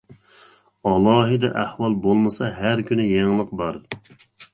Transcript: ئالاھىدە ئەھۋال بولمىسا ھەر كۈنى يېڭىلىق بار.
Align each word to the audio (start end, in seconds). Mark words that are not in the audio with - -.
ئالاھىدە 0.91 1.51
ئەھۋال 1.63 1.97
بولمىسا 2.05 2.47
ھەر 2.61 2.81
كۈنى 2.87 3.05
يېڭىلىق 3.11 3.53
بار. 3.61 3.79